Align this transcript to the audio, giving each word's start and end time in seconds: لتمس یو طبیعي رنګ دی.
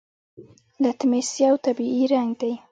لتمس 0.83 1.29
یو 1.45 1.55
طبیعي 1.65 2.03
رنګ 2.13 2.29
دی. 2.41 2.53